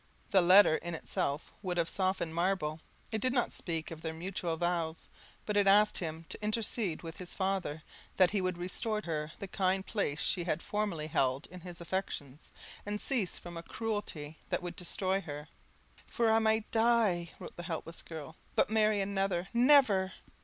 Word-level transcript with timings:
The 0.31 0.41
letter 0.41 0.77
in 0.77 0.95
itself 0.95 1.53
would 1.61 1.77
have 1.77 1.87
softened 1.87 2.33
marble; 2.33 2.79
it 3.11 3.21
did 3.21 3.33
not 3.33 3.53
speak 3.53 3.91
of 3.91 4.01
their 4.01 4.15
mutual 4.15 4.57
vows, 4.57 5.07
it 5.45 5.45
but 5.45 5.57
asked 5.67 5.99
him 5.99 6.25
to 6.29 6.41
intercede 6.43 7.03
with 7.03 7.17
his 7.17 7.35
father, 7.35 7.83
that 8.17 8.31
he 8.31 8.41
would 8.41 8.57
restore 8.57 9.01
her 9.03 9.27
to 9.27 9.39
the 9.39 9.47
kind 9.47 9.85
place 9.85 10.19
she 10.19 10.43
had 10.45 10.63
formerly 10.63 11.05
held 11.05 11.45
in 11.51 11.59
his 11.59 11.79
affections, 11.79 12.49
and 12.83 12.99
cease 12.99 13.37
from 13.37 13.57
a 13.57 13.61
cruelty 13.61 14.39
that 14.49 14.63
would 14.63 14.75
destroy 14.75 15.21
her. 15.21 15.49
"For 16.07 16.31
I 16.31 16.39
may 16.39 16.61
die," 16.71 17.33
wrote 17.37 17.55
the 17.55 17.65
hapless 17.69 18.01
girl, 18.01 18.35
"but 18.55 18.71
marry 18.71 19.01
another 19.01 19.49
never!" 19.53 20.13